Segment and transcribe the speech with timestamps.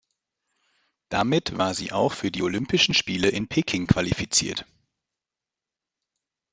[1.09, 4.65] Damit war sie auch für die Olympischen Spiele in Peking qualifiziert.